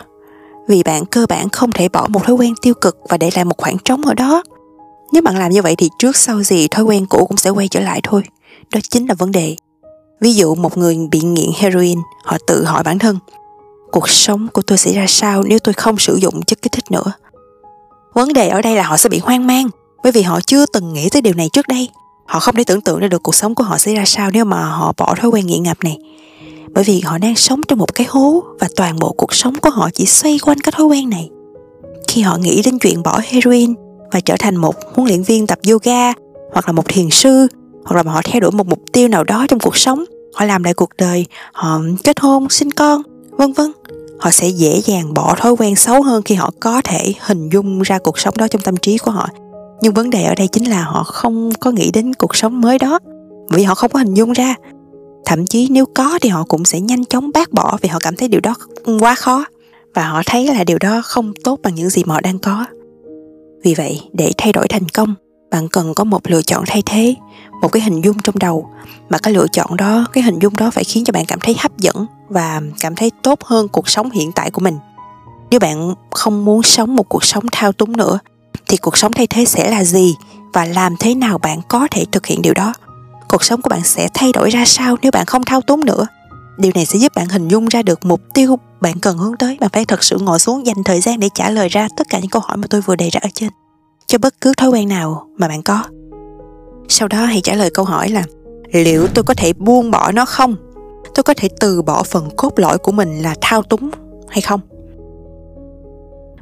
[0.67, 3.45] Vì bạn cơ bản không thể bỏ một thói quen tiêu cực và để lại
[3.45, 4.43] một khoảng trống ở đó
[5.11, 7.67] nếu bạn làm như vậy thì trước sau gì thói quen cũ cũng sẽ quay
[7.67, 8.23] trở lại thôi.
[8.73, 9.55] Đó chính là vấn đề.
[10.21, 13.19] Ví dụ một người bị nghiện heroin, họ tự hỏi bản thân,
[13.91, 16.91] cuộc sống của tôi sẽ ra sao nếu tôi không sử dụng chất kích thích
[16.91, 17.11] nữa?
[18.13, 19.69] Vấn đề ở đây là họ sẽ bị hoang mang,
[20.03, 21.89] bởi vì họ chưa từng nghĩ tới điều này trước đây.
[22.25, 24.45] Họ không thể tưởng tượng ra được cuộc sống của họ sẽ ra sao nếu
[24.45, 25.97] mà họ bỏ thói quen nghiện ngập này.
[26.73, 29.69] Bởi vì họ đang sống trong một cái hố và toàn bộ cuộc sống của
[29.69, 31.29] họ chỉ xoay quanh cái thói quen này.
[32.07, 33.73] Khi họ nghĩ đến chuyện bỏ heroin
[34.11, 36.13] và trở thành một huấn luyện viên tập yoga,
[36.51, 37.47] hoặc là một thiền sư,
[37.85, 40.03] hoặc là họ theo đuổi một mục tiêu nào đó trong cuộc sống.
[40.35, 43.71] Họ làm lại cuộc đời, họ kết hôn, sinh con, vân vân.
[44.19, 47.81] Họ sẽ dễ dàng bỏ thói quen xấu hơn khi họ có thể hình dung
[47.81, 49.29] ra cuộc sống đó trong tâm trí của họ.
[49.81, 52.79] Nhưng vấn đề ở đây chính là họ không có nghĩ đến cuộc sống mới
[52.79, 52.99] đó,
[53.49, 54.55] vì họ không có hình dung ra.
[55.25, 58.15] Thậm chí nếu có thì họ cũng sẽ nhanh chóng bác bỏ vì họ cảm
[58.15, 58.55] thấy điều đó
[58.99, 59.45] quá khó.
[59.93, 62.65] Và họ thấy là điều đó không tốt bằng những gì mà họ đang có
[63.63, 65.15] vì vậy, để thay đổi thành công,
[65.51, 67.15] bạn cần có một lựa chọn thay thế,
[67.61, 68.69] một cái hình dung trong đầu.
[69.09, 71.55] Mà cái lựa chọn đó, cái hình dung đó phải khiến cho bạn cảm thấy
[71.59, 74.77] hấp dẫn và cảm thấy tốt hơn cuộc sống hiện tại của mình.
[75.51, 78.19] Nếu bạn không muốn sống một cuộc sống thao túng nữa,
[78.67, 80.15] thì cuộc sống thay thế sẽ là gì
[80.53, 82.73] và làm thế nào bạn có thể thực hiện điều đó?
[83.27, 86.07] Cuộc sống của bạn sẽ thay đổi ra sao nếu bạn không thao túng nữa?
[86.57, 89.57] Điều này sẽ giúp bạn hình dung ra được mục tiêu bạn cần hướng tới.
[89.59, 92.19] Bạn phải thật sự ngồi xuống dành thời gian để trả lời ra tất cả
[92.19, 93.49] những câu hỏi mà tôi vừa đề ra ở trên.
[94.07, 95.83] Cho bất cứ thói quen nào mà bạn có.
[96.89, 98.23] Sau đó hãy trả lời câu hỏi là,
[98.71, 100.55] liệu tôi có thể buông bỏ nó không?
[101.15, 103.89] Tôi có thể từ bỏ phần cốt lõi của mình là thao túng
[104.29, 104.59] hay không?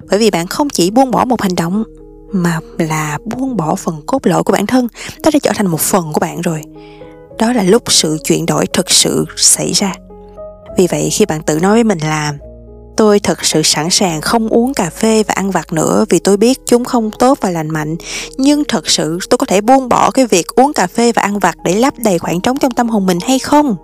[0.10, 1.84] Bởi vì bạn không chỉ buông bỏ một hành động
[2.32, 4.88] mà là buông bỏ phần cốt lõi của bản thân,
[5.24, 6.62] nó đã trở thành một phần của bạn rồi.
[7.40, 9.94] Đó là lúc sự chuyển đổi thực sự xảy ra
[10.78, 12.34] vì vậy khi bạn tự nói với mình là,
[12.98, 16.38] tôi thật sự sẵn sàng không uống cà phê và ăn vặt nữa vì tôi
[16.38, 17.96] biết chúng không tốt và lành mạnh,
[18.38, 21.40] nhưng thật sự tôi có thể buông bỏ cái việc uống cà phê và ăn
[21.40, 23.76] vặt để lấp đầy khoảng trống trong tâm hồn mình hay không?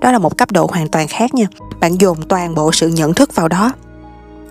[0.00, 1.46] Đó là một cấp độ hoàn toàn khác nha.
[1.80, 3.72] Bạn dồn toàn bộ sự nhận thức vào đó.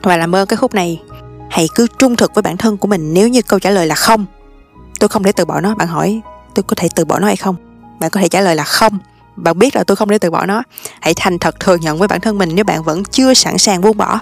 [0.04, 1.02] Và làm ơn cái khúc này.
[1.50, 3.96] Hãy cứ trung thực với bản thân của mình nếu như câu trả lời là
[3.96, 4.26] không.
[5.00, 5.76] Tôi không thể từ bỏ nó.
[5.76, 6.22] Bạn hỏi,
[6.56, 7.56] tôi có thể từ bỏ nó hay không?
[8.00, 9.00] Bạn có thể trả lời là không
[9.36, 10.64] bạn biết là tôi không để từ bỏ nó.
[11.02, 13.82] Hãy thành thật thừa nhận với bản thân mình nếu bạn vẫn chưa sẵn sàng
[13.82, 14.20] buông bỏ.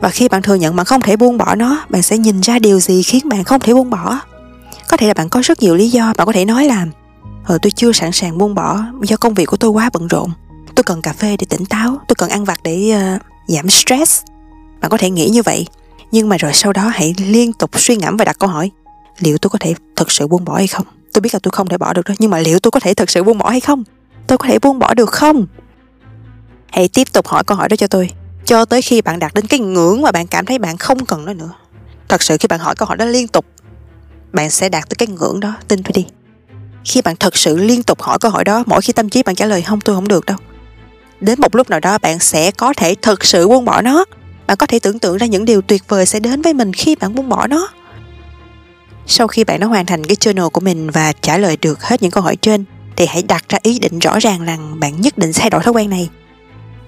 [0.00, 2.58] Và khi bạn thừa nhận bạn không thể buông bỏ nó bạn sẽ nhìn ra
[2.58, 4.18] điều gì khiến bạn không thể buông bỏ?
[4.88, 6.86] Có thể là bạn có rất nhiều lý do bạn có thể nói là
[7.44, 10.30] ờ tôi chưa sẵn sàng buông bỏ do công việc của tôi quá bận rộn.
[10.74, 12.00] Tôi cần cà phê để tỉnh táo.
[12.08, 14.22] Tôi cần ăn vặt để uh, giảm stress.
[14.80, 15.66] Bạn có thể nghĩ như vậy.
[16.12, 18.70] Nhưng mà rồi sau đó hãy liên tục suy ngẫm và đặt câu hỏi
[19.18, 20.86] liệu tôi có thể thực sự buông bỏ hay không?
[21.12, 22.94] Tôi biết là tôi không thể bỏ được đó nhưng mà liệu tôi có thể
[22.94, 23.84] thực sự buông bỏ hay không?
[24.28, 25.46] Tôi có thể buông bỏ được không?
[26.72, 28.10] Hãy tiếp tục hỏi câu hỏi đó cho tôi,
[28.44, 31.24] cho tới khi bạn đạt đến cái ngưỡng mà bạn cảm thấy bạn không cần
[31.24, 31.52] nó nữa.
[32.08, 33.46] Thật sự khi bạn hỏi câu hỏi đó liên tục,
[34.32, 35.54] bạn sẽ đạt tới cái ngưỡng đó.
[35.68, 36.06] Tin tôi đi.
[36.84, 39.34] Khi bạn thật sự liên tục hỏi câu hỏi đó, mỗi khi tâm trí bạn
[39.34, 40.36] trả lời, không, tôi không được đâu.
[41.20, 44.04] Đến một lúc nào đó, bạn sẽ có thể thực sự buông bỏ nó.
[44.46, 46.96] Bạn có thể tưởng tượng ra những điều tuyệt vời sẽ đến với mình khi
[46.96, 47.68] bạn buông bỏ nó.
[49.06, 52.02] Sau khi bạn đã hoàn thành cái journal của mình và trả lời được hết
[52.02, 52.64] những câu hỏi trên
[52.98, 55.62] thì hãy đặt ra ý định rõ ràng rằng bạn nhất định sẽ thay đổi
[55.62, 56.08] thói quen này.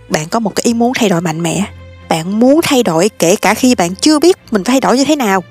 [0.09, 1.65] Bạn có một cái ý muốn thay đổi mạnh mẽ.
[2.09, 5.05] Bạn muốn thay đổi kể cả khi bạn chưa biết mình phải thay đổi như
[5.05, 5.43] thế nào.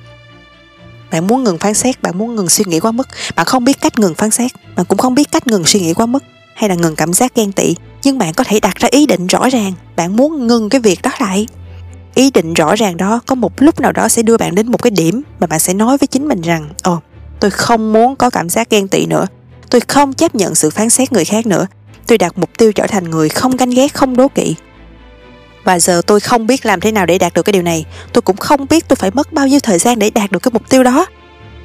[1.11, 3.07] Bạn muốn ngừng phán xét bạn muốn ngừng suy nghĩ quá mức.
[3.35, 5.93] Bạn không biết cách ngừng phán xét bạn cũng không biết cách ngừng suy nghĩ
[5.93, 6.23] quá mức
[6.55, 7.75] hay là ngừng cảm giác ghen tị.
[8.03, 11.01] Nhưng bạn có thể đặt ra ý định rõ ràng bạn muốn ngừng cái việc
[11.01, 11.47] đó lại.
[12.15, 14.83] Ý định rõ ràng đó có một lúc nào đó sẽ đưa bạn đến một
[14.83, 17.03] cái điểm mà bạn sẽ nói với chính mình rằng ồ oh,
[17.39, 19.25] tôi không muốn có cảm giác ghen tị nữa
[19.69, 21.67] tôi không chấp nhận sự phán xét người khác nữa.
[22.07, 24.55] Tôi đặt mục tiêu trở thành người không ganh ghét, không đố kỵ.
[25.63, 27.85] Và giờ tôi không biết làm thế nào để đạt được cái điều này.
[28.13, 30.51] Tôi cũng không biết tôi phải mất bao nhiêu thời gian để đạt được cái
[30.53, 31.05] mục tiêu đó.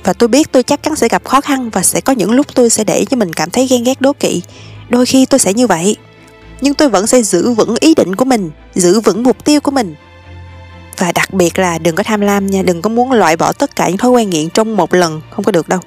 [0.04, 2.46] Và tôi biết tôi chắc chắn sẽ gặp khó khăn và sẽ có những lúc
[2.54, 4.42] tôi sẽ để cho mình cảm thấy ghen ghét, đố kỵ.
[4.88, 5.96] Đôi khi tôi sẽ như vậy.
[6.60, 9.70] Nhưng tôi vẫn sẽ giữ vững ý định của mình, giữ vững mục tiêu của
[9.70, 9.94] mình.
[10.98, 13.76] Và đặc biệt là đừng có tham lam nha, đừng có muốn loại bỏ tất
[13.76, 15.80] cả những thói quen nghiện trong một lần, không có được đâu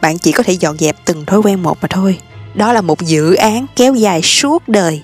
[0.00, 2.18] bạn chỉ có thể dọn dẹp từng thói quen một mà thôi.
[2.54, 5.02] Đó là một dự án kéo dài suốt đời.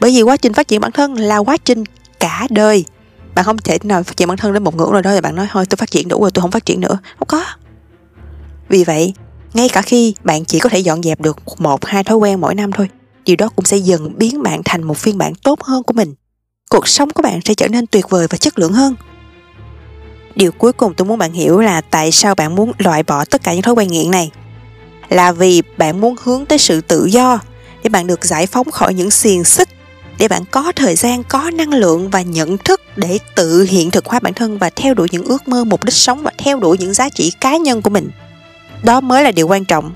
[0.00, 1.84] Bởi vì quá trình phát triển bản thân là quá trình
[2.20, 2.84] cả đời.
[3.34, 5.36] Bạn không thể nào phát triển bản thân đến một ngưỡng rồi đó thì bạn
[5.36, 6.98] nói, thôi, tôi phát triển đủ rồi, tôi không phát triển nữa.
[7.18, 7.44] Không có.
[8.68, 9.14] Vì vậy,
[9.54, 12.54] ngay cả khi bạn chỉ có thể dọn dẹp được một, hai thói quen mỗi
[12.54, 12.88] năm thôi,
[13.24, 16.14] điều đó cũng sẽ dần biến bạn thành một phiên bản tốt hơn của mình.
[16.70, 18.94] Cuộc sống của bạn sẽ trở nên tuyệt vời và chất lượng hơn
[20.36, 23.42] điều cuối cùng tôi muốn bạn hiểu là tại sao bạn muốn loại bỏ tất
[23.42, 24.30] cả những thói quen nghiện này.
[25.08, 27.38] Là vì bạn muốn hướng tới sự tự do
[27.82, 29.68] để bạn được giải phóng khỏi những xiềng xích,
[30.18, 34.06] để bạn có thời gian, có năng lượng và nhận thức để tự hiện thực
[34.06, 36.78] hóa bản thân và theo đuổi những ước mơ, mục đích sống và theo đuổi
[36.78, 38.10] những giá trị cá nhân của mình.
[38.82, 39.92] Đó mới là điều quan trọng.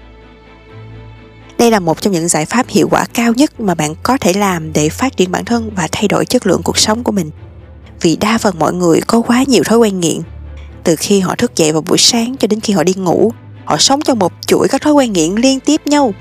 [1.59, 4.33] Đây là một trong những giải pháp hiệu quả cao nhất mà bạn có thể
[4.33, 7.31] làm để phát triển bản thân và thay đổi chất lượng cuộc sống của mình
[8.01, 10.21] vì đa phần mọi người có quá nhiều thói quen nghiện.
[10.85, 13.33] Từ khi họ thức dậy vào buổi sáng cho đến khi họ đi ngủ,
[13.65, 16.15] họ sống trong một chuỗi các thói quen nghiện liên tiếp nhau.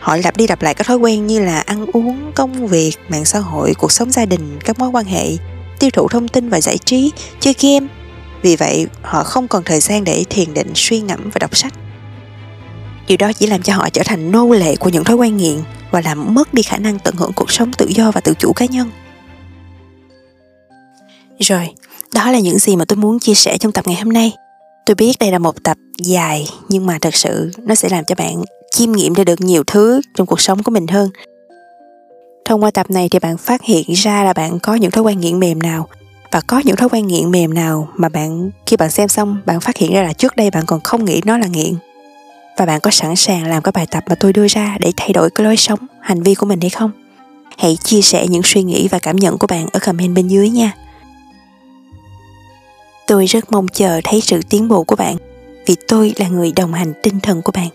[0.00, 3.24] Họ lặp đi lặp lại các thói quen như là ăn uống, công việc, mạng
[3.24, 5.30] xã hội, cuộc sống gia đình, các mối quan hệ,
[5.78, 7.86] tiêu thụ thông tin và giải trí, chơi game.
[8.42, 11.74] Vì vậy, họ không còn thời gian để thiền định, suy ngẫm và đọc sách.
[13.08, 15.58] Điều đó chỉ làm cho họ trở thành nô lệ của những thói quen nghiện
[15.90, 18.52] và làm mất đi khả năng tận hưởng cuộc sống tự do và tự chủ
[18.52, 18.90] cá nhân
[21.40, 21.68] rồi,
[22.14, 24.32] đó là những gì mà tôi muốn chia sẻ trong tập ngày hôm nay.
[24.86, 28.14] Tôi biết đây là một tập dài, nhưng mà thật sự nó sẽ làm cho
[28.14, 31.10] bạn chiêm nghiệm ra được nhiều thứ trong cuộc sống của mình hơn.
[32.44, 35.20] Thông qua tập này thì bạn phát hiện ra là bạn có những thói quen
[35.20, 35.88] nghiện mềm nào,
[36.32, 39.60] và có những thói quen nghiện mềm nào mà bạn, khi bạn xem xong, bạn
[39.60, 41.74] phát hiện ra là trước đây bạn còn không nghĩ nó là nghiện.
[42.56, 45.12] Và bạn có sẵn sàng làm cái bài tập mà tôi đưa ra để thay
[45.12, 46.90] đổi cái lối sống, hành vi của mình hay không?
[47.58, 50.50] Hãy chia sẻ những suy nghĩ và cảm nhận của bạn ở comment bên dưới
[50.50, 50.72] nha
[53.10, 55.16] tôi rất mong chờ thấy sự tiến bộ của bạn
[55.66, 57.68] vì tôi là người đồng hành tinh thần của bạn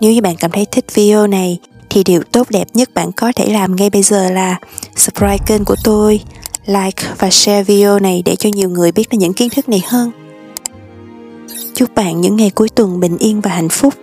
[0.00, 1.58] nếu như bạn cảm thấy thích video này
[1.90, 4.58] thì điều tốt đẹp nhất bạn có thể làm ngay bây giờ là
[4.96, 6.20] subscribe kênh của tôi,
[6.66, 9.82] like và share video này để cho nhiều người biết được những kiến thức này
[9.86, 10.10] hơn.
[11.74, 13.94] Chúc bạn những ngày cuối tuần bình yên và hạnh phúc.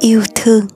[0.00, 0.66] Yêu thương